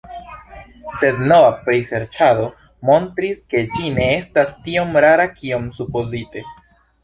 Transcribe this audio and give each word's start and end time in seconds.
Sed 1.01 1.19
nova 1.31 1.51
priserĉado 1.67 2.47
montris, 2.91 3.45
ke 3.53 3.63
ĝi 3.77 3.93
ne 4.01 4.09
estas 4.17 4.57
tiom 4.67 5.01
rara 5.09 5.31
kiom 5.39 5.73
supozite. 5.81 6.49